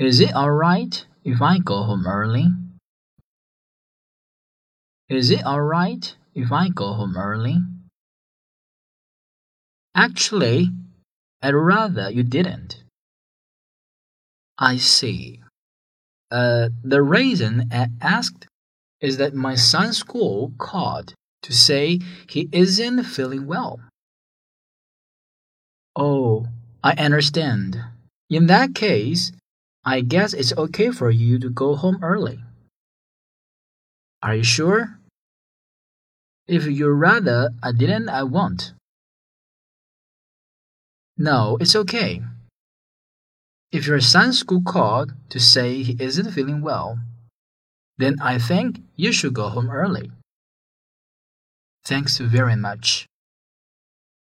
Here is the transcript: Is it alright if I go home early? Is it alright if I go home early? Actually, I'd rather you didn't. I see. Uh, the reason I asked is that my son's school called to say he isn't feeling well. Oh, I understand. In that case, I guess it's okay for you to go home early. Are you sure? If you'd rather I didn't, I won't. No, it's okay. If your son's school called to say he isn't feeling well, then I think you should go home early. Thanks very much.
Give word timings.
Is 0.00 0.18
it 0.18 0.32
alright 0.32 1.04
if 1.24 1.42
I 1.42 1.58
go 1.58 1.82
home 1.82 2.06
early? 2.06 2.46
Is 5.10 5.30
it 5.30 5.44
alright 5.44 6.16
if 6.34 6.50
I 6.50 6.70
go 6.70 6.94
home 6.94 7.18
early? 7.18 7.58
Actually, 9.94 10.70
I'd 11.42 11.52
rather 11.52 12.08
you 12.10 12.22
didn't. 12.22 12.82
I 14.56 14.78
see. 14.78 15.40
Uh, 16.30 16.70
the 16.82 17.02
reason 17.02 17.68
I 17.70 17.88
asked 18.00 18.46
is 19.02 19.18
that 19.18 19.34
my 19.34 19.54
son's 19.54 19.98
school 19.98 20.54
called 20.56 21.12
to 21.42 21.52
say 21.52 22.00
he 22.26 22.48
isn't 22.52 23.04
feeling 23.04 23.46
well. 23.46 23.80
Oh, 25.94 26.46
I 26.82 26.92
understand. 26.92 27.84
In 28.30 28.46
that 28.46 28.74
case, 28.74 29.32
I 29.84 30.02
guess 30.02 30.34
it's 30.34 30.52
okay 30.56 30.90
for 30.90 31.10
you 31.10 31.38
to 31.38 31.48
go 31.48 31.74
home 31.74 31.98
early. 32.02 32.40
Are 34.22 34.36
you 34.36 34.44
sure? 34.44 34.98
If 36.46 36.66
you'd 36.66 36.92
rather 36.92 37.50
I 37.62 37.72
didn't, 37.72 38.08
I 38.08 38.24
won't. 38.24 38.74
No, 41.16 41.56
it's 41.60 41.76
okay. 41.76 42.22
If 43.72 43.86
your 43.86 44.00
son's 44.00 44.38
school 44.38 44.62
called 44.62 45.12
to 45.30 45.38
say 45.38 45.82
he 45.82 45.96
isn't 46.00 46.32
feeling 46.32 46.60
well, 46.60 46.98
then 47.98 48.16
I 48.20 48.38
think 48.38 48.80
you 48.96 49.12
should 49.12 49.34
go 49.34 49.48
home 49.48 49.70
early. 49.70 50.10
Thanks 51.84 52.18
very 52.18 52.56
much. 52.56 53.09